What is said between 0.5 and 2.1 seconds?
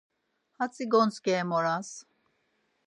Atzi gontzǩi em oras.